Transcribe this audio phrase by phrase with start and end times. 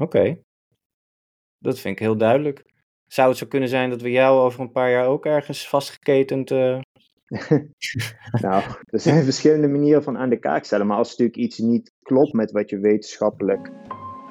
[0.00, 0.38] Oké.
[1.58, 2.64] Dat vind ik heel duidelijk.
[3.06, 6.50] Zou het zo kunnen zijn dat we jou over een paar jaar ook ergens vastgeketend.
[6.50, 6.80] Uh...
[8.42, 10.86] nou, er zijn verschillende manieren van aan de kaak stellen.
[10.86, 13.70] Maar als natuurlijk iets niet klopt met wat je wetenschappelijk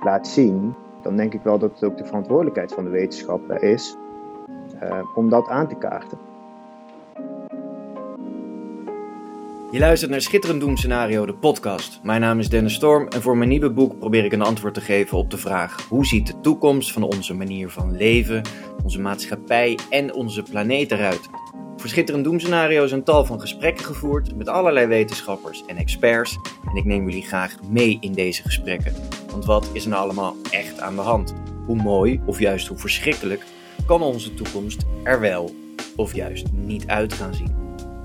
[0.03, 3.95] laat zien, dan denk ik wel dat het ook de verantwoordelijkheid van de wetenschapper is
[4.83, 6.28] uh, om dat aan te kaarten.
[9.71, 11.99] Je luistert naar Schitterend Doemscenario, de podcast.
[12.03, 14.81] Mijn naam is Dennis Storm en voor mijn nieuwe boek probeer ik een antwoord te
[14.81, 18.41] geven op de vraag: hoe ziet de toekomst van onze manier van leven,
[18.83, 21.29] onze maatschappij en onze planeet eruit?
[21.77, 26.85] Voor Schitterend Doemscenario een tal van gesprekken gevoerd met allerlei wetenschappers en experts en ik
[26.85, 28.93] neem jullie graag mee in deze gesprekken.
[29.31, 31.33] Want wat is er nou allemaal echt aan de hand?
[31.65, 33.45] Hoe mooi of juist hoe verschrikkelijk
[33.85, 35.51] kan onze toekomst er wel
[35.95, 37.55] of juist niet uit gaan zien?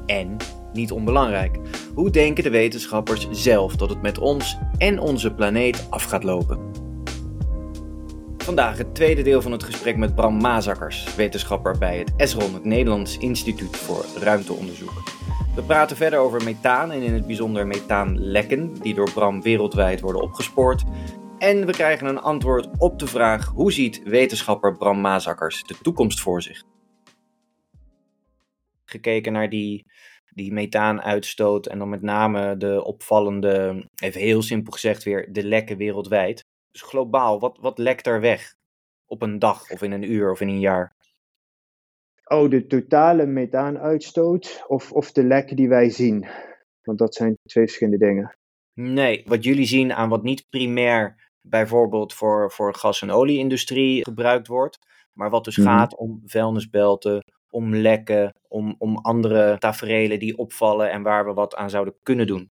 [0.06, 0.36] En
[0.74, 1.58] niet onbelangrijk.
[1.94, 6.58] Hoe denken de wetenschappers zelf dat het met ons en onze planeet af gaat lopen?
[8.44, 12.64] Vandaag het tweede deel van het gesprek met Bram Mazakkers, wetenschapper bij het ESRON, het
[12.64, 15.02] Nederlands Instituut voor Ruimteonderzoek.
[15.54, 20.22] We praten verder over methaan en in het bijzonder methaanlekken, die door Bram wereldwijd worden
[20.22, 20.84] opgespoord.
[21.38, 26.20] En we krijgen een antwoord op de vraag: hoe ziet wetenschapper Bram Mazakkers de toekomst
[26.20, 26.62] voor zich?
[28.84, 29.86] Gekeken naar die
[30.34, 35.76] die methaanuitstoot en dan met name de opvallende, even heel simpel gezegd weer, de lekken
[35.76, 36.44] wereldwijd.
[36.70, 38.54] Dus globaal, wat, wat lekt er weg
[39.06, 40.92] op een dag of in een uur of in een jaar?
[42.24, 46.26] Oh, de totale methaanuitstoot of, of de lekken die wij zien?
[46.82, 48.36] Want dat zijn twee verschillende dingen.
[48.72, 54.46] Nee, wat jullie zien aan wat niet primair bijvoorbeeld voor, voor gas- en olieindustrie gebruikt
[54.46, 54.78] wordt,
[55.12, 55.68] maar wat dus mhm.
[55.68, 57.24] gaat om vuilnisbelten,
[57.54, 62.26] om lekken, om, om andere taferelen die opvallen en waar we wat aan zouden kunnen
[62.26, 62.50] doen?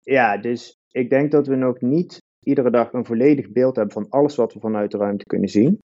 [0.00, 4.08] Ja, dus ik denk dat we nog niet iedere dag een volledig beeld hebben van
[4.08, 5.78] alles wat we vanuit de ruimte kunnen zien.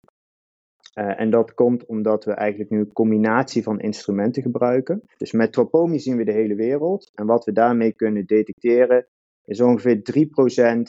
[0.99, 5.01] Uh, en dat komt omdat we eigenlijk nu een combinatie van instrumenten gebruiken.
[5.17, 7.11] Dus met Tropomi zien we de hele wereld.
[7.13, 9.07] En wat we daarmee kunnen detecteren
[9.45, 10.81] is ongeveer 3%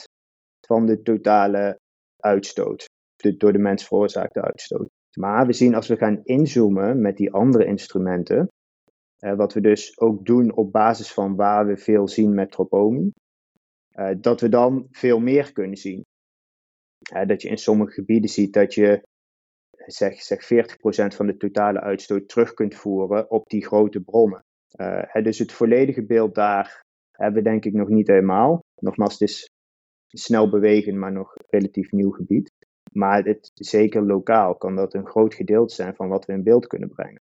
[0.67, 1.79] van de totale
[2.19, 2.85] uitstoot.
[3.15, 4.89] De door de mens veroorzaakte uitstoot.
[5.19, 8.47] Maar we zien als we gaan inzoomen met die andere instrumenten,
[9.19, 13.11] uh, wat we dus ook doen op basis van waar we veel zien met Tropomi,
[13.91, 16.05] uh, dat we dan veel meer kunnen zien.
[17.15, 19.03] Uh, dat je in sommige gebieden ziet dat je
[19.85, 24.43] zeg, zeg 40% van de totale uitstoot terug kunt voeren op die grote bronnen.
[25.23, 28.59] dus het volledige beeld daar hebben we denk ik nog niet helemaal.
[28.75, 29.49] Nogmaals, het is
[30.07, 32.51] snel bewegen, maar nog relatief nieuw gebied.
[32.93, 36.67] Maar het, zeker lokaal kan dat een groot gedeelte zijn van wat we in beeld
[36.67, 37.21] kunnen brengen.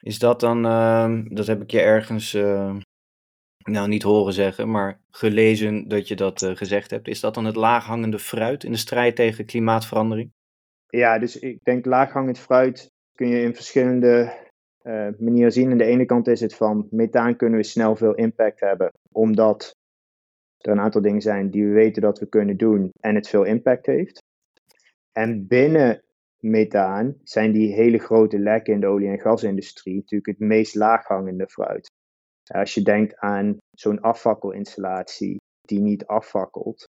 [0.00, 2.76] Is dat dan, uh, dat heb ik je ergens, uh,
[3.64, 7.08] nou niet horen zeggen, maar gelezen dat je dat uh, gezegd hebt.
[7.08, 10.32] Is dat dan het laaghangende fruit in de strijd tegen klimaatverandering?
[10.88, 14.32] Ja, dus ik denk laaghangend fruit kun je in verschillende
[14.82, 15.70] uh, manieren zien.
[15.70, 19.74] Aan de ene kant is het van methaan kunnen we snel veel impact hebben, omdat
[20.58, 23.44] er een aantal dingen zijn die we weten dat we kunnen doen en het veel
[23.44, 24.22] impact heeft.
[25.18, 26.02] En binnen
[26.38, 31.48] methaan zijn die hele grote lekken in de olie- en gasindustrie natuurlijk het meest laaghangende
[31.48, 31.90] fruit.
[32.54, 36.84] Als je denkt aan zo'n afvakkelinstallatie die niet afvakkelt,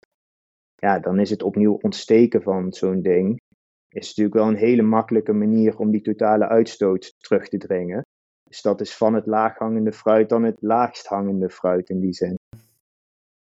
[0.76, 3.42] ja, dan is het opnieuw ontsteken van zo'n ding.
[3.90, 8.02] Is natuurlijk wel een hele makkelijke manier om die totale uitstoot terug te dringen.
[8.44, 12.36] Dus dat is van het laaghangende fruit dan het laagst hangende fruit in die zin.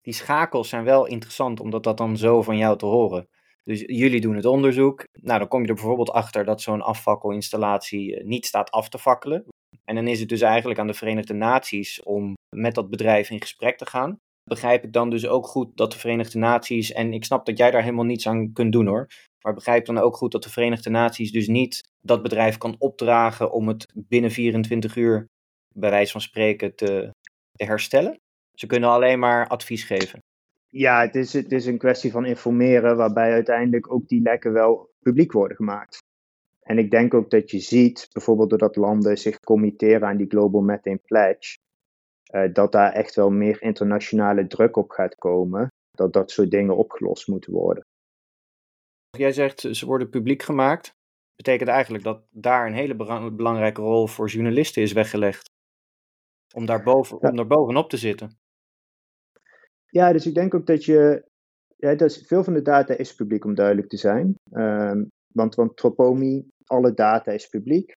[0.02, 3.28] Die schakels zijn wel interessant omdat dat dan zo van jou te horen.
[3.66, 5.04] Dus jullie doen het onderzoek.
[5.22, 9.00] Nou, dan kom je er bijvoorbeeld achter dat zo'n afvakkelinstallatie eh, niet staat af te
[9.00, 9.46] fakkelen.
[9.84, 13.42] En dan is het dus eigenlijk aan de Verenigde Naties om met dat bedrijf in
[13.42, 14.18] gesprek te gaan.
[14.50, 17.72] Begrijp ik dan dus ook goed dat de Verenigde Naties, en ik snap dat jij
[17.72, 19.08] daar helemaal niets aan kunt doen hoor,
[19.44, 23.52] maar begrijp dan ook goed dat de Verenigde Naties dus niet dat bedrijf kan opdragen
[23.52, 25.26] om het binnen 24 uur,
[25.76, 27.10] bij wijze van spreken, te,
[27.52, 28.20] te herstellen?
[28.58, 30.20] Ze kunnen alleen maar advies geven.
[30.78, 34.94] Ja, het is, het is een kwestie van informeren, waarbij uiteindelijk ook die lekken wel
[35.00, 35.98] publiek worden gemaakt.
[36.60, 40.62] En ik denk ook dat je ziet, bijvoorbeeld doordat landen zich committeren aan die Global
[40.62, 41.58] Methane Pledge,
[42.34, 46.78] uh, dat daar echt wel meer internationale druk op gaat komen, dat dat soort dingen
[46.78, 47.86] opgelost moeten worden.
[49.10, 50.94] Jij zegt ze worden publiek gemaakt.
[51.36, 52.96] Betekent eigenlijk dat daar een hele
[53.32, 55.50] belangrijke rol voor journalisten is weggelegd.
[56.54, 58.44] Om daar, boven, om daar bovenop te zitten.
[59.96, 61.26] Ja, dus ik denk ook dat je.
[61.76, 64.36] Ja, dat veel van de data is publiek om duidelijk te zijn.
[64.52, 67.92] Um, want, want Tropomi, alle data is publiek.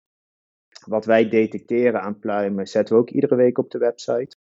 [0.86, 4.36] Wat wij detecteren aan pluimen, zetten we ook iedere week op de website.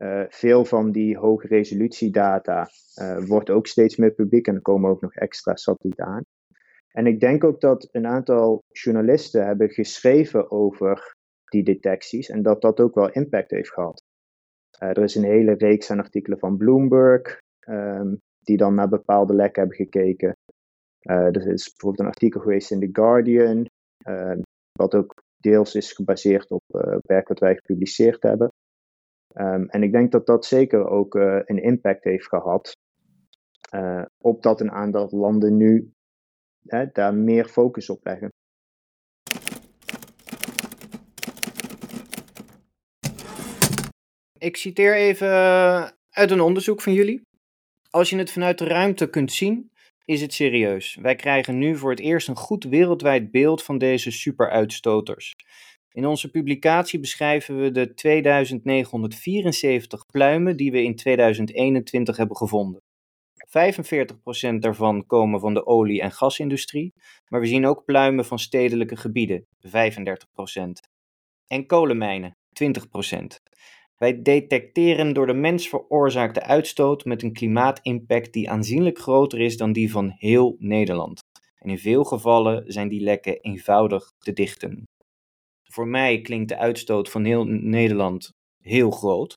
[0.00, 2.68] Uh, veel van die hoge resolutiedata
[3.00, 6.24] uh, wordt ook steeds meer publiek en er komen ook nog extra satellieten aan.
[6.88, 11.14] En ik denk ook dat een aantal journalisten hebben geschreven over
[11.44, 14.02] die detecties en dat dat ook wel impact heeft gehad.
[14.80, 17.38] Uh, er is een hele reeks aan artikelen van Bloomberg,
[17.68, 20.36] um, die dan naar bepaalde lekken hebben gekeken.
[21.00, 23.66] er is bijvoorbeeld een artikel geweest in The Guardian,
[24.04, 24.40] ehm,
[24.72, 26.62] wat ook deels is gebaseerd op
[27.06, 28.48] werk wat wij gepubliceerd hebben.
[29.34, 32.76] Um, en ik denk dat dat zeker ook een impact heeft gehad
[33.74, 35.92] uh, op dat een aantal landen nu
[36.66, 38.28] hè, daar meer focus op leggen.
[44.42, 45.28] Ik citeer even
[46.10, 47.20] uit een onderzoek van jullie.
[47.90, 49.70] Als je het vanuit de ruimte kunt zien,
[50.04, 50.98] is het serieus.
[51.00, 55.34] Wij krijgen nu voor het eerst een goed wereldwijd beeld van deze superuitstoters.
[55.92, 62.82] In onze publicatie beschrijven we de 2974 pluimen die we in 2021 hebben gevonden.
[63.46, 66.92] 45% daarvan komen van de olie- en gasindustrie,
[67.28, 70.88] maar we zien ook pluimen van stedelijke gebieden, 35%.
[71.46, 73.40] En kolenmijnen, 20%.
[74.02, 79.72] Wij detecteren door de mens veroorzaakte uitstoot met een klimaatimpact die aanzienlijk groter is dan
[79.72, 81.20] die van heel Nederland.
[81.58, 84.84] En in veel gevallen zijn die lekken eenvoudig te dichten.
[85.70, 88.30] Voor mij klinkt de uitstoot van heel Nederland
[88.62, 89.34] heel groot.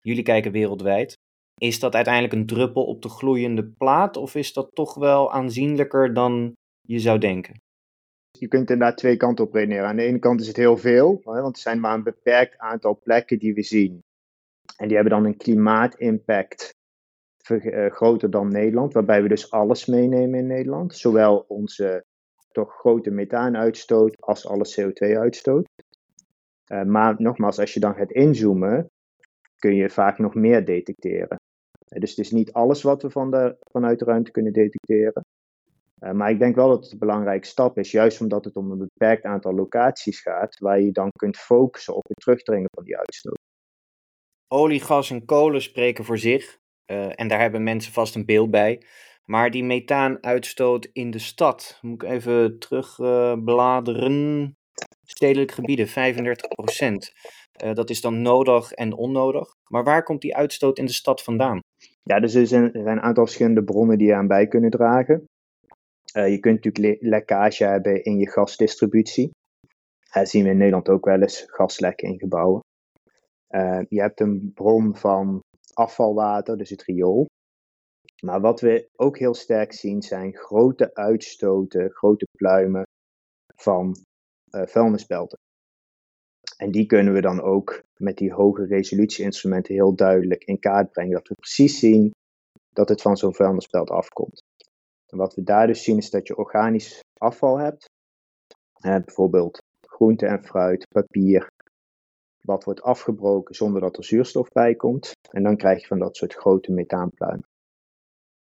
[0.00, 1.14] Jullie kijken wereldwijd.
[1.60, 6.14] Is dat uiteindelijk een druppel op de gloeiende plaat of is dat toch wel aanzienlijker
[6.14, 7.60] dan je zou denken?
[8.38, 9.88] Je kunt inderdaad twee kanten op redeneren.
[9.88, 13.00] Aan de ene kant is het heel veel, want er zijn maar een beperkt aantal
[13.02, 14.04] plekken die we zien.
[14.76, 16.74] En die hebben dan een klimaatimpact
[17.50, 20.94] eh, groter dan Nederland, waarbij we dus alles meenemen in Nederland.
[20.94, 22.04] Zowel onze
[22.52, 25.68] toch grote methaanuitstoot als alle CO2-uitstoot.
[26.72, 28.90] Uh, eh, maar nogmaals, als je dan gaat inzoomen,
[29.58, 31.36] kun je vaak nog meer detecteren.
[31.88, 35.22] Uh, dus het is niet alles wat we van de, vanuit de ruimte kunnen detecteren.
[36.12, 38.78] Maar ik denk wel dat het een belangrijke stap is, juist omdat het om een
[38.78, 43.45] beperkt aantal locaties gaat, waar je dan kunt focussen op het terugdringen van die uitstoot.
[44.48, 46.58] Olie, gas en kolen spreken voor zich.
[46.86, 48.82] en daar hebben mensen vast een beeld bij.
[49.24, 54.40] Maar die methaanuitstoot in de stad, moet ik even terugbladeren.
[54.40, 54.48] Uh,
[55.02, 57.12] Stedelijke gebieden, 35 procent.
[57.64, 59.54] Uh, dat is dan nodig en onnodig.
[59.68, 61.60] Maar waar komt die uitstoot in de stad vandaan?
[62.02, 65.24] Ja, dus er zijn, een aantal verschillende bronnen die je aan bij kunnen dragen.
[66.12, 69.30] Je kunt natuurlijk le lekkage hebben in je gasdistributie.
[70.12, 72.60] Dat zien we in Nederland ook wel eens, gaslekken in gebouwen.
[73.50, 75.40] Uh, je hebt een bron van
[75.72, 77.26] afvalwater, dus het riool.
[78.22, 82.82] Maar wat we ook heel sterk zien zijn grote uitstoten, grote pluimen
[83.54, 83.96] van
[84.50, 85.38] uh, vuilnisbelten.
[86.56, 91.12] En die kunnen we dan ook met die hoge resolutie-instrumenten heel duidelijk in kaart brengen.
[91.12, 92.10] Dat we precies zien
[92.72, 94.42] dat het van zo'n vuilnisbelt afkomt.
[95.06, 97.84] En wat we daar dus zien is dat je organisch afval hebt.
[98.80, 101.48] Uh, bijvoorbeeld groente en fruit, papier.
[102.46, 105.12] Wat wordt afgebroken zonder dat er zuurstof bij komt.
[105.30, 107.48] En dan krijg je van dat soort grote methaanpluimen.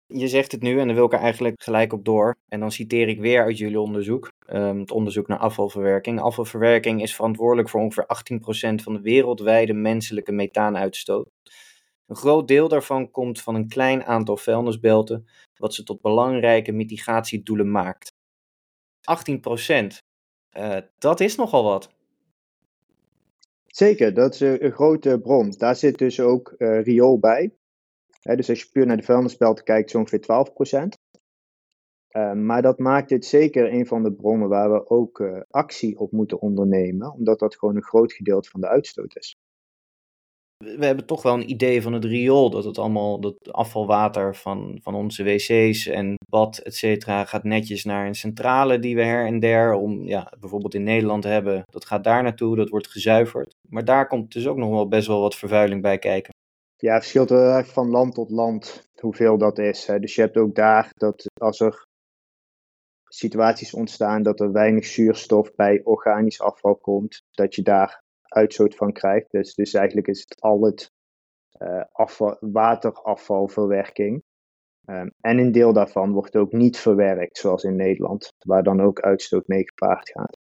[0.06, 2.36] Je zegt het nu en dan wil ik er eigenlijk gelijk op door.
[2.48, 6.22] En dan citeer ik weer uit jullie onderzoek, um, het onderzoek naar afvalverwerking.
[6.22, 11.30] Afvalverwerking is verantwoordelijk voor ongeveer 18% van de wereldwijde menselijke methaanuitstoot.
[12.08, 17.72] Een groot deel daarvan komt van een klein aantal vuilnisbelten, wat ze tot belangrijke mitigatiedoelen
[17.72, 18.12] maakt.
[19.02, 19.98] 18%,
[20.58, 21.98] uh, dat is nogal wat.
[23.80, 25.52] Zeker, dat is een grote bron.
[25.58, 27.60] Daar zit dus ook uh, riool bij
[28.22, 30.88] dus als je puur naar de vuilnisbelten kijkt, zo'n ongeveer 12%.
[32.12, 36.00] Uh, maar dat maakt dit zeker een van de bronnen waar we ook uh, actie
[36.00, 39.39] op moeten ondernemen, omdat dat gewoon een groot gedeelte van de uitstoot is.
[40.66, 44.80] We hebben toch wel een idee van het riool, dat het allemaal, dat afvalwater van,
[44.82, 49.26] van onze wc's en bad, et cetera, gaat netjes naar een centrale die we her
[49.26, 53.56] en der, om, ja, bijvoorbeeld in Nederland hebben, dat gaat daar naartoe, dat wordt gezuiverd.
[53.70, 56.34] Maar daar komt dus ook nog wel best wel wat vervuiling bij kijken.
[56.76, 59.86] Ja, het verschilt erg van land tot land hoeveel dat is.
[59.86, 61.86] Dus je hebt ook daar dat als er
[63.08, 68.92] situaties ontstaan dat er weinig zuurstof bij organisch afval komt, dat je daar uitstoot van
[68.92, 69.32] krijgt.
[69.32, 70.92] Dus, dus eigenlijk is het al het
[71.62, 74.24] uh, afval, waterafvalverwerking.
[74.86, 79.00] Um, en een deel daarvan wordt ook niet verwerkt, zoals in Nederland, waar dan ook
[79.00, 80.38] uitstoot mee gepaard gaat.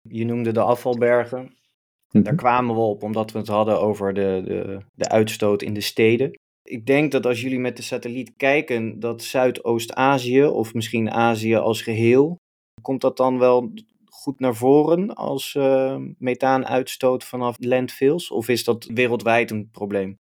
[0.00, 1.56] Je noemde de afvalbergen.
[2.08, 2.36] Daar mhm.
[2.36, 6.40] kwamen we op omdat we het hadden over de, de, de uitstoot in de steden.
[6.62, 11.82] Ik denk dat als jullie met de satelliet kijken, dat Zuidoost-Azië of misschien Azië als
[11.82, 12.36] geheel,
[12.82, 13.72] komt dat dan wel
[14.22, 18.30] goed naar voren als uh, methaanuitstoot vanaf landfills?
[18.30, 20.18] Of is dat wereldwijd een probleem?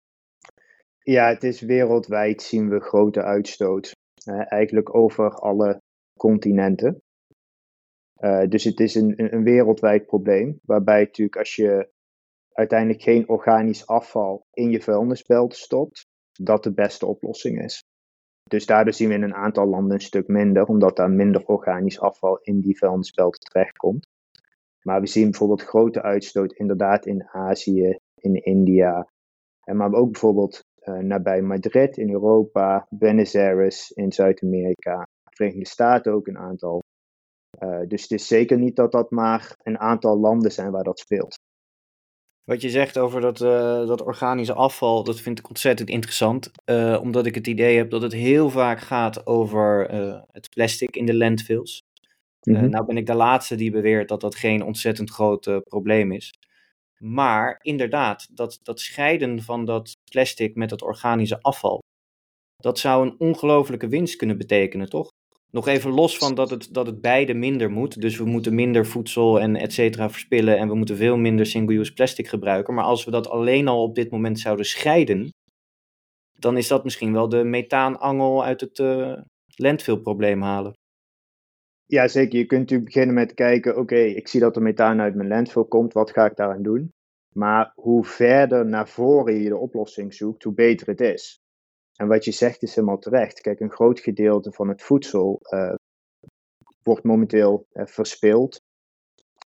[0.99, 3.91] Ja, het is wereldwijd zien we grote uitstoot.
[4.27, 5.81] Uh, eigenlijk over alle
[6.19, 7.01] continenten.
[8.19, 10.59] Uh, dus het is een, een, een, wereldwijd probleem.
[10.63, 11.89] Waarbij natuurlijk als je
[12.51, 17.83] uiteindelijk geen organisch afval in je vuilnisbelt stopt, dat de beste oplossing is.
[18.49, 21.99] Dus daardoor zien we in een aantal landen een stuk minder, omdat daar minder organisch
[21.99, 24.07] afval in die vuilnisbelt terechtkomt.
[24.81, 29.07] Maar we zien bijvoorbeeld grote uitstoot inderdaad in Azië, in India.
[29.63, 36.13] En maar ook bijvoorbeeld uh, nabij Madrid in Europa, Buenos Aires in Zuid-Amerika, Verenigde Staten
[36.13, 36.81] ook een aantal.
[37.59, 40.99] Uh, dus het is zeker niet dat dat maar een aantal landen zijn waar dat
[40.99, 41.39] speelt.
[42.49, 46.51] Wat je zegt over dat, uh, dat organische afval, dat vind ik ontzettend interessant.
[46.65, 50.95] Uh, omdat ik het idee heb dat het heel vaak gaat over uh, het plastic
[50.95, 51.81] in de landfills.
[52.41, 52.69] Mm -hmm.
[52.69, 56.33] nou ben ik de laatste die beweert dat dat geen ontzettend groot probleem is.
[56.97, 61.79] Maar inderdaad, dat, dat scheiden van dat plastic met het organische afval,
[62.57, 65.09] dat zou een ongelofelijke winst kunnen betekenen, toch?
[65.51, 68.01] Nog even los van dat het, dat het beide minder moet.
[68.01, 70.57] Dus we moeten minder voedsel en et cetera verspillen.
[70.57, 72.73] En we moeten veel minder single-use plastic gebruiken.
[72.73, 75.29] Maar als we dat alleen al op dit moment zouden scheiden.
[76.39, 79.17] Dan is dat misschien wel de methaanangel uit het uh,
[79.55, 80.73] landfill-probleem halen.
[81.85, 82.39] Ja, zeker.
[82.39, 85.65] Je kunt natuurlijk beginnen met kijken: oké, ik zie dat er methaan uit mijn landfill
[85.65, 85.93] komt.
[85.93, 86.91] Wat ga ik daaraan doen?
[87.35, 91.38] Maar hoe verder naar voren je de oplossing zoekt, hoe beter het is.
[91.99, 93.41] En wat je zegt is helemaal terecht.
[93.41, 95.73] Kijk, een groot gedeelte van het voedsel uh,
[96.83, 98.61] wordt momenteel uh, verspild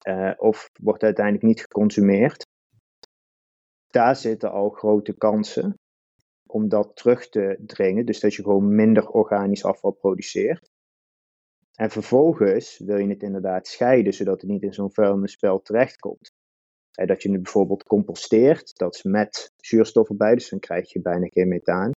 [0.07, 2.45] uh, of wordt uiteindelijk niet geconsumeerd.
[3.87, 5.79] Daar zitten al grote kansen
[6.45, 10.69] om dat terug te dringen, dus dat je gewoon minder organisch afval produceert.
[11.73, 16.31] En vervolgens wil je het inderdaad scheiden, zodat het niet in zo'n vuilnisspel terechtkomt.
[16.91, 21.27] dat je het bijvoorbeeld composteert, dat is met zuurstof erbij, dus dan krijg je bijna
[21.27, 21.91] geen methaan.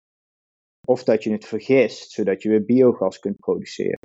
[0.89, 3.99] Of dat je het vergist, zodat je weer biogas kunt produceren.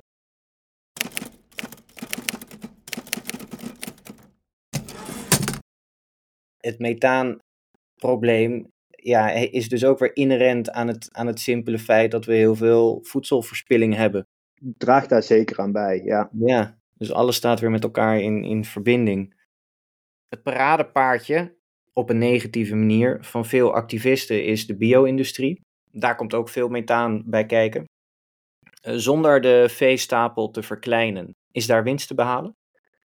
[6.56, 12.24] Het methaanprobleem ja, is dus ook weer inherent aan het, aan het simpele feit dat
[12.24, 14.26] we heel veel voedselverspilling hebben.
[14.60, 16.30] Draagt daar zeker aan bij, ja.
[16.32, 19.34] Ja, dus alles staat weer met elkaar in, in verbinding.
[20.28, 21.56] Het paradepaardje,
[21.92, 25.60] op een negatieve manier, van veel activisten is de bio-industrie.
[25.92, 27.84] Daar komt ook veel methaan bij kijken.
[28.82, 32.56] Eh, zonder de veestapel te verkleinen, is daar winst te behalen?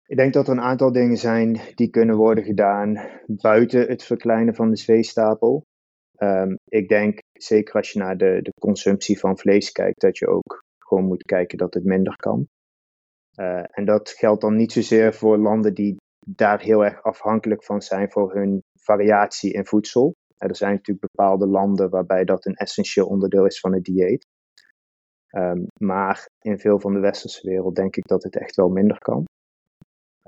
[0.06, 4.54] Ik denk dat er een aantal dingen zijn die kunnen worden gedaan buiten het verkleinen
[4.54, 5.64] van de veestapel.
[6.18, 10.26] Um, ik denk, zeker als je naar de, de consumptie van vlees kijkt, dat je
[10.26, 12.46] ook gewoon moet kijken dat het minder kan.
[13.40, 15.96] Uh, en dat geldt dan niet zozeer voor landen die
[16.26, 20.14] daar heel erg afhankelijk van zijn voor hun variatie in voedsel.
[20.48, 24.26] Er zijn natuurlijk bepaalde landen waarbij dat een essentieel onderdeel is van het dieet.
[25.36, 28.98] Um, maar in veel van de westerse wereld denk ik dat het echt wel minder
[28.98, 29.24] kan.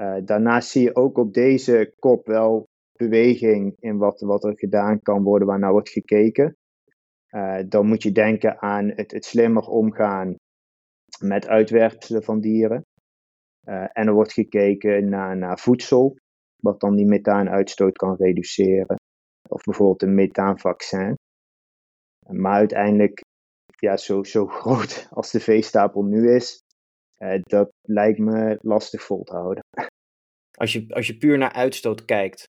[0.00, 5.02] Uh, daarnaast zie je ook op deze kop wel beweging in wat, wat er gedaan
[5.02, 6.56] kan worden, waar naar wordt gekeken.
[7.30, 10.34] Uh, dan moet je denken aan het, het slimmer omgaan
[11.20, 12.84] met uitwerpselen van dieren.
[13.92, 16.16] En er wordt gekeken naar, naar voedsel,
[16.62, 18.96] wat dan die methaanuitstoot kan reduceren
[19.54, 21.14] of bijvoorbeeld een methaanvaccin.
[22.26, 23.20] Maar uiteindelijk,
[23.76, 26.62] ja, zo, zo groot als de veestapel nu is,
[27.14, 29.62] eh, dat lijkt me lastig vol te houden.
[30.58, 32.48] Als je, als je puur naar uitstoot kijkt,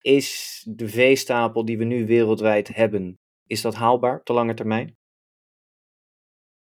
[0.00, 3.14] is de veestapel die we nu wereldwijd hebben,
[3.46, 4.96] is dat haalbaar op de lange termijn?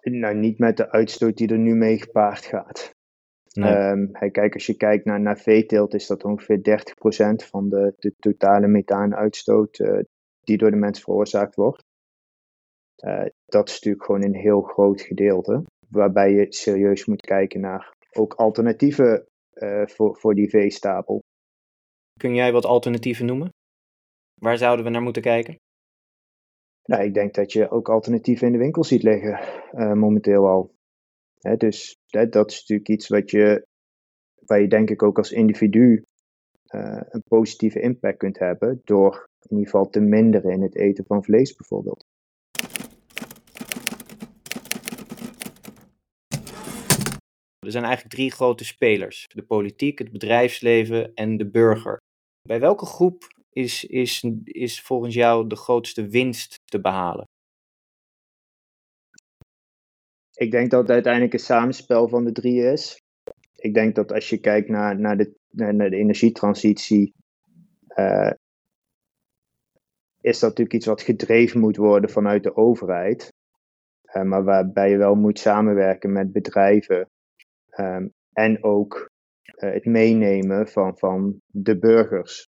[0.02, 2.92] Nou, niet met de uitstoot die er nu mee gepaard gaat.
[3.54, 3.74] Nee.
[3.74, 6.58] Um, kijk, als je kijkt naar, naar veeteelt, is dat ongeveer
[7.44, 10.00] 30% van de, de totale methaanuitstoot uh,
[10.42, 11.84] die door de mens veroorzaakt wordt.
[13.06, 17.94] Uh, dat is natuurlijk gewoon een heel groot gedeelte, waarbij je serieus moet kijken naar
[18.12, 21.24] ook alternatieven uh, voor, voor die veestapel.
[22.20, 23.50] Kun jij wat alternatieven noemen?
[24.34, 25.56] Waar zouden we naar moeten kijken?
[26.84, 29.40] Nou, ik denk dat je ook alternatieven in de winkel ziet liggen,
[29.98, 30.72] momenteel al
[31.42, 33.66] dus dat is natuurlijk iets wat je,
[34.46, 36.06] waar je denk ik ook als individu
[36.68, 41.06] uh, een positieve impact kunt hebben door in ieder geval te minderen in het eten
[41.06, 42.06] van vlees bijvoorbeeld.
[47.60, 51.98] Er zijn eigenlijk drie grote spelers: de politiek, het bedrijfsleven en de burger.
[52.48, 57.24] Bij welke groep is, is, is volgens jou de grootste winst te behalen?
[60.42, 63.04] Ik denk dat het uiteindelijk een samenspel van de drie is.
[63.56, 67.14] Ik denk dat als je kijkt naar, naar, de, naar de energietransitie,
[67.96, 68.32] uh,
[70.22, 73.34] is dat natuurlijk iets wat gedreven moet worden vanuit de overheid.
[74.14, 77.10] Uh, maar waarbij je wel moet samenwerken met bedrijven.
[77.80, 79.10] Um, en ook
[79.46, 82.50] uh, het meenemen van, van de burgers.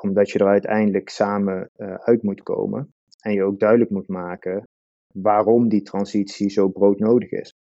[0.00, 2.94] Omdat je er uiteindelijk samen uit moet komen.
[3.20, 4.68] En je ook duidelijk moet maken
[5.14, 7.52] waarom die transitie zo broodnodig is.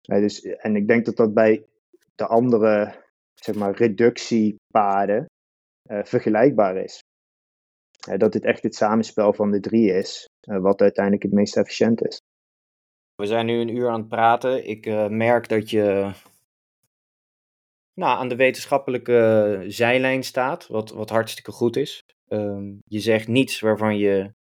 [0.00, 1.66] dus, en ik denk dat dat bij
[2.14, 3.00] de andere
[3.34, 5.26] zeg maar, reductiepaden
[5.90, 7.00] uh, vergelijkbaar is.
[8.16, 12.04] Dat het echt het samenspel van de drie is, uh, wat uiteindelijk het meest efficiënt
[12.06, 12.20] is.
[13.14, 14.66] We zijn nu een uur aan het praten.
[14.68, 16.12] Ik merk dat je
[17.94, 22.00] nou, aan de wetenschappelijke zijlijn staat, wat, wat hartstikke goed is.
[22.28, 24.32] Um, je zegt niets waarvan je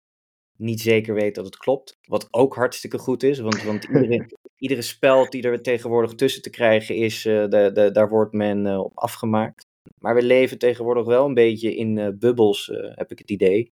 [0.61, 1.97] niet zeker weet dat het klopt.
[2.07, 6.49] Wat ook hartstikke goed is, want, want iedere, iedere speld die er tegenwoordig tussen te
[6.49, 9.65] krijgen is, uh, de, de, daar wordt men uh, op afgemaakt.
[9.97, 13.71] Maar we leven tegenwoordig wel een beetje in uh, bubbels, heb ik het idee.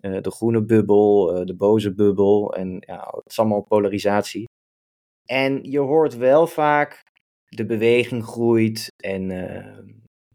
[0.00, 4.48] de groene bubbel, de boze bubbel en ja, het is allemaal polarisatie.
[5.24, 7.02] En je hoort wel vaak,
[7.48, 9.30] de beweging groeit en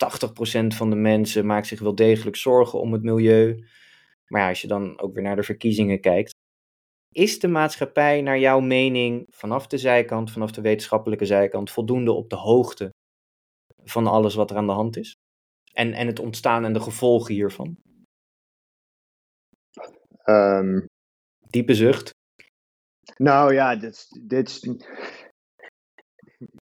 [0.01, 3.63] 80% van de mensen maakt zich wel degelijk zorgen om het milieu.
[4.31, 6.31] Maar ja, als je dan ook weer naar de verkiezingen kijkt.
[7.11, 12.29] Is de maatschappij naar jouw mening vanaf de zijkant, vanaf de wetenschappelijke zijkant, voldoende op
[12.29, 12.89] de hoogte
[13.83, 15.13] van alles wat er aan de hand is?
[15.73, 17.77] En, en het ontstaan en de gevolgen hiervan?
[20.25, 20.85] Um,
[21.50, 22.11] Diepe zucht.
[23.17, 24.81] Nou ja, dit, dit is een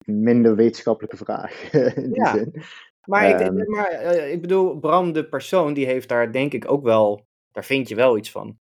[0.05, 1.71] minder wetenschappelijke vraag.
[1.95, 2.63] In die ja, zin.
[3.05, 6.71] Maar, ik, um, maar uh, ik bedoel, Bram, de persoon, die heeft daar denk ik
[6.71, 8.57] ook wel daar vind je wel iets van.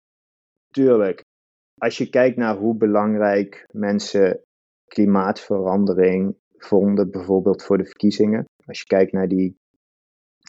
[0.71, 1.25] Tuurlijk.
[1.75, 4.43] Als je kijkt naar hoe belangrijk mensen
[4.87, 8.45] klimaatverandering vonden, bijvoorbeeld voor de verkiezingen.
[8.67, 9.57] Als je kijkt naar die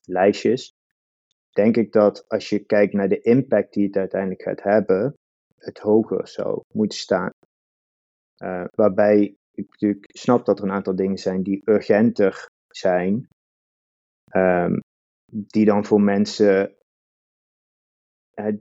[0.06, 0.72] lijstjes,
[1.52, 5.14] denk ik dat als je kijkt naar de impact die het uiteindelijk gaat hebben,
[5.58, 7.32] het hoger zou moeten staan.
[8.44, 13.28] Uh, waarbij ik natuurlijk snap dat er een aantal dingen zijn die urgenter zijn,
[14.36, 14.80] um,
[15.28, 16.76] die dan voor mensen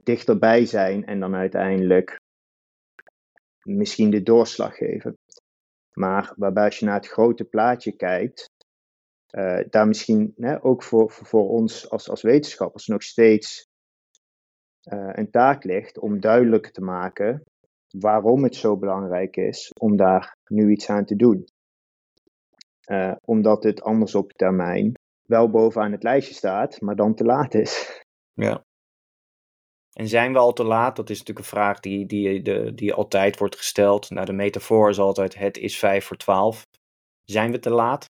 [0.03, 2.19] dichterbij zijn en dan uiteindelijk
[3.63, 5.17] misschien de doorslag geven.
[5.93, 8.49] Maar waarbij als je naar het grote plaatje kijkt,
[9.31, 13.67] uh, daar misschien ook voor, voor ons als, als wetenschappers nog steeds
[14.93, 17.43] uh, een taak ligt om duidelijk te maken
[17.89, 21.45] waarom het zo belangrijk is om daar nu iets aan te doen.
[23.25, 24.93] Omdat het anders op termijn
[25.27, 28.03] wel bovenaan het lijstje staat, maar dan te laat is.
[28.33, 28.63] Ja.
[29.93, 30.95] En zijn we al te laat?
[30.95, 34.09] Dat is natuurlijk een vraag die, die, de, die altijd wordt gesteld.
[34.09, 36.67] Nou, de metafoor is altijd: het is vijf voor twaalf.
[37.23, 38.05] Zijn we te laat?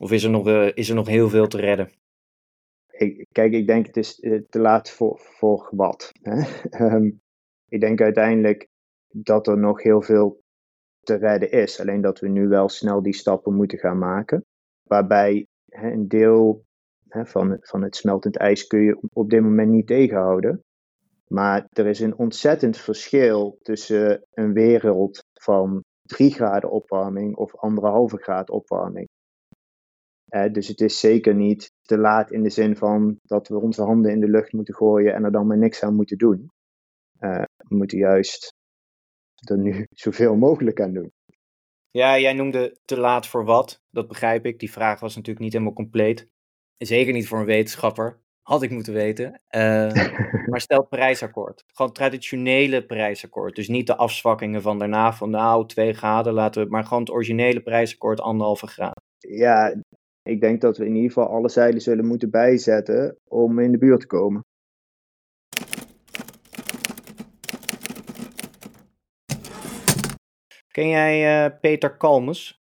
[0.00, 1.92] Of is er nog, uh, is er nog heel veel te redden?
[3.32, 6.12] Kijk, ik denk het is eh, te laat voor, voor wat.
[6.70, 7.20] Um,
[7.74, 8.66] ik denk uiteindelijk
[9.08, 10.40] dat er nog heel veel
[11.00, 11.80] te redden is.
[11.80, 14.44] Alleen dat we nu wel snel die stappen moeten gaan maken.
[14.82, 16.64] Waarbij een deel
[17.08, 20.62] van, van het smeltend ijs kun je op dit moment niet tegenhouden.
[21.28, 28.16] Maar er is een ontzettend verschil tussen een wereld van 3 graden opwarming of anderhalve
[28.16, 29.08] graad opwarming.
[30.28, 33.82] Eh, dus het is zeker niet te laat in de zin van dat we onze
[33.82, 36.50] handen in de lucht moeten gooien en er dan maar niks aan moeten doen.
[37.20, 38.54] Uh, we moeten juist
[39.34, 41.12] er nu zoveel mogelijk aan doen.
[41.90, 43.80] Ja, jij noemde te laat voor wat.
[43.90, 44.58] Dat begrijp ik.
[44.58, 46.26] Die vraag was natuurlijk niet helemaal compleet.
[46.76, 48.20] Zeker niet voor een wetenschapper.
[48.48, 49.40] Had ik moeten weten.
[49.50, 49.92] Uh,
[50.50, 51.64] maar stel het Parijsakkoord.
[51.66, 53.54] Gewoon traditionele Parijsakkoord.
[53.54, 56.70] Dus niet de afzwakkingen van daarna van nou, twee graden laten we.
[56.70, 59.00] Maar gewoon het originele Parijsakkoord, anderhalve graad.
[59.18, 59.82] Ja,
[60.22, 63.78] ik denk dat we in ieder geval alle zeilen zullen moeten bijzetten om in de
[63.78, 64.44] buurt te komen.
[70.70, 72.60] Ken jij uh, Peter Kalmes?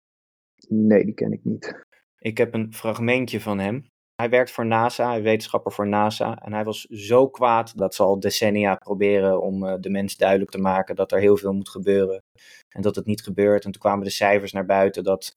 [0.67, 1.83] Nee, die ken ik niet.
[2.17, 3.93] Ik heb een fragmentje van hem.
[4.15, 6.37] Hij werkt voor NASA, hij wetenschapper voor NASA.
[6.41, 10.51] En hij was zo kwaad dat ze al decennia proberen om uh, de mens duidelijk
[10.51, 12.23] te maken dat er heel veel moet gebeuren.
[12.69, 13.65] En dat het niet gebeurt.
[13.65, 15.33] En toen kwamen de cijfers naar buiten dat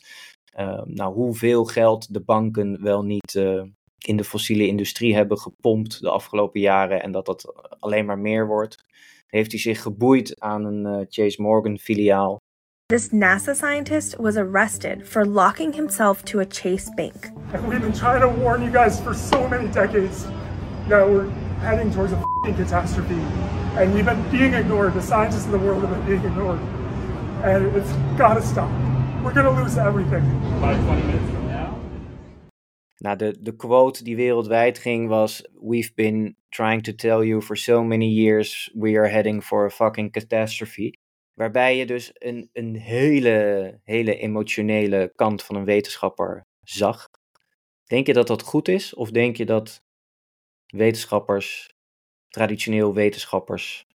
[0.59, 3.63] uh, nou, hoeveel geld de banken wel niet uh,
[3.99, 7.03] in de fossiele industrie hebben gepompt de afgelopen jaren.
[7.03, 8.85] En dat dat alleen maar meer wordt.
[9.27, 12.39] Heeft hij zich geboeid aan een Chase Morgan filiaal.
[12.91, 17.29] This NASA scientist was arrested for locking himself to a Chase bank.
[17.69, 20.25] We've been trying to warn you guys for so many decades
[20.89, 21.29] that we're
[21.61, 23.21] heading towards a catastrophe.
[23.77, 24.95] And we've been being ignored.
[24.95, 26.61] The scientists in the world have been being ignored.
[27.45, 28.71] And it's got to stop.
[29.23, 30.25] We're going to lose everything.
[30.57, 31.79] About 20 minutes from now.
[33.03, 37.55] Nou, de, de quote die wereldwijd ging was: We've been trying to tell you for
[37.55, 40.99] so many years we are heading for a fucking catastrophe.
[41.39, 47.09] Waarbij je dus een, een hele, hele emotionele kant van een wetenschapper zag.
[47.85, 48.95] Denk je dat dat goed is?
[48.95, 49.83] Of denk je dat
[50.67, 51.75] wetenschappers,
[52.29, 53.87] traditioneel wetenschappers,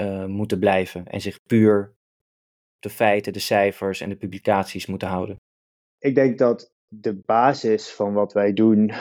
[0.00, 1.94] uh, moeten blijven en zich puur
[2.78, 5.36] de feiten, de cijfers en de publicaties moeten houden?
[5.98, 8.92] Ik denk dat de basis van wat wij doen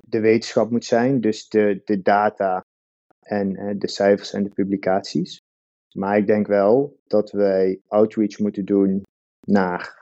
[0.00, 2.64] de wetenschap moet zijn, dus de, de data
[3.20, 5.40] en uh, de cijfers en de publicaties.
[5.92, 9.02] Maar ik denk wel dat wij outreach moeten doen
[9.46, 10.00] naar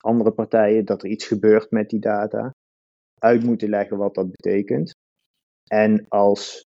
[0.00, 2.50] andere partijen, dat er iets gebeurt met die data,
[3.18, 4.94] uit moeten leggen wat dat betekent.
[5.66, 6.64] En als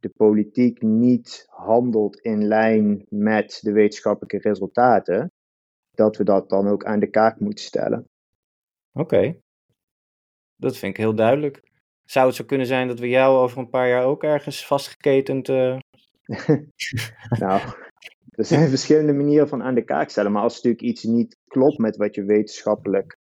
[0.00, 5.30] de politiek niet handelt in lijn met de wetenschappelijke resultaten,
[5.90, 8.04] dat we dat dan ook aan de kaak moeten stellen.
[8.92, 9.36] Oké,
[10.56, 11.70] dat vind ik heel duidelijk.
[12.04, 15.48] Zou het zo kunnen zijn dat we jou over een paar jaar ook ergens vastgeketend.
[15.48, 15.78] Uh...
[17.44, 17.60] nou,
[18.30, 20.32] er zijn verschillende manieren van aan de kaak stellen.
[20.32, 23.16] Maar als natuurlijk iets niet klopt met wat je wetenschappelijk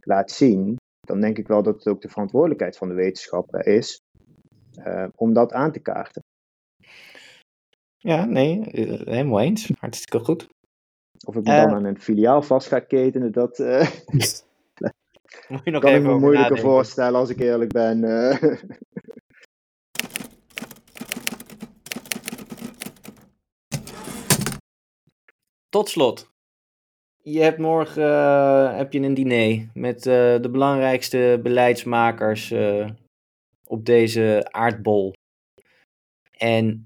[0.00, 4.00] laat zien, dan denk ik wel dat het ook de verantwoordelijkheid van de wetenschapper is
[4.86, 6.22] uh, om dat aan te kaarten.
[7.96, 9.70] Ja, nee, eh, helemaal eens.
[9.78, 10.48] Hartstikke goed.
[11.26, 13.90] Of ik me dan aan een filiaal vast ga ketenen, dat uh,
[15.48, 16.72] Moet je nog kan even ik me moeilijker nadenken.
[16.72, 18.00] voorstellen als ik eerlijk ben.
[25.70, 26.30] Tot slot.
[27.22, 32.90] Je hebt morgen eh, heb je een diner met eh, de belangrijkste beleidsmakers eh,
[33.66, 35.12] op deze aardbol.
[36.36, 36.84] En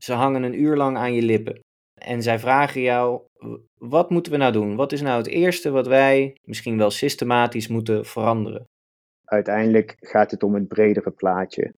[0.00, 1.60] ze hangen een uur lang aan je lippen.
[1.94, 4.76] En zij vragen jou, "W- wat moeten we nou doen?
[4.76, 8.64] Wat is nou het eerste wat wij misschien wel systematisch moeten veranderen?
[9.24, 11.74] Uiteindelijk gaat het om het bredere plaatje.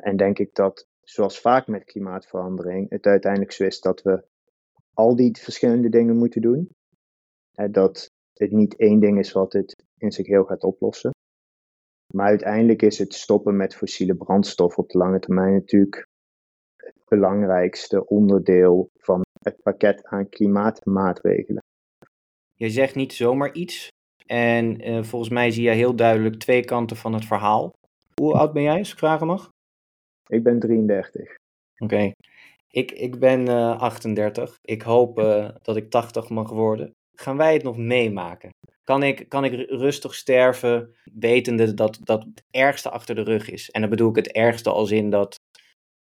[0.00, 4.28] En denk ik dat, zoals vaak met klimaatverandering, het uiteindelijk zo is dat we
[5.00, 6.68] al die verschillende dingen moeten doen.
[7.70, 11.10] Dat het niet één ding is wat het in zich heel gaat oplossen.
[12.14, 16.06] Maar uiteindelijk is het stoppen met fossiele brandstof op de lange termijn natuurlijk
[16.76, 21.62] het belangrijkste onderdeel van het pakket aan klimaatmaatregelen.
[22.54, 23.88] Je zegt niet zomaar iets.
[24.26, 27.70] En eh, volgens mij zie je heel duidelijk twee kanten van het verhaal.
[28.20, 29.48] Hoe oud ben jij, als ik vragen mag?
[30.26, 31.34] Ik ben 33.
[31.78, 32.12] Oké.
[32.70, 34.58] Ik, ik ben eh 38.
[34.62, 36.94] Ik hoop eh, dat ik 80 mag worden.
[37.14, 38.50] Gaan wij het nog meemaken?
[38.84, 43.50] Kan ik, kan ik ru- rustig sterven, wetende dat, dat het ergste achter de rug
[43.50, 43.70] is?
[43.70, 45.36] En dan bedoel ik het ergste als in dat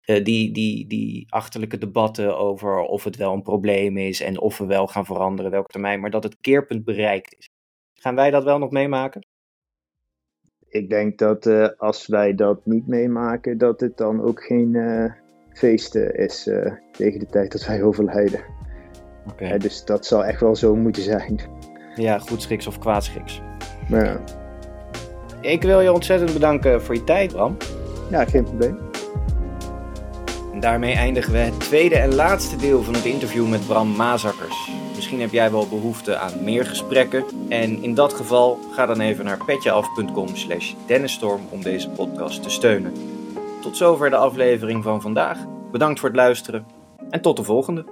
[0.02, 4.58] eh, die, die, die achterlijke debatten over of het wel een probleem is en of
[4.58, 7.46] we wel gaan veranderen, welke termijn, maar dat het keerpunt bereikt is.
[8.00, 9.26] Gaan wij dat wel nog meemaken?
[10.70, 14.76] Ik denk dat als wij dat niet meemaken, dat het dan ook geen
[15.58, 18.40] feesten is eh, tegen de tijd dat wij overlijden.
[19.32, 19.46] Oké.
[19.46, 21.40] Eh, dus dat zal echt wel zo moeten zijn.
[21.96, 23.42] Ja, goed schiks of kwaad schiks.
[23.88, 24.20] Ja,
[25.42, 27.58] Ik wil je ontzettend bedanken voor je tijd, Bram.
[28.12, 28.78] ja, geen probleem.
[30.54, 34.72] En daarmee eindigen we het tweede en laatste deel van het interview met Bram Mazakkers.
[34.96, 37.24] Misschien heb jij wel behoefte aan meer gesprekken.
[37.50, 42.50] En in dat geval ga dan even naar petjeaf.com slash dennisstorm om deze podcast te
[42.50, 42.94] steunen.
[43.68, 45.38] Tot zover de aflevering van vandaag.
[45.72, 46.66] Bedankt voor het luisteren
[47.10, 47.86] en tot de volgende.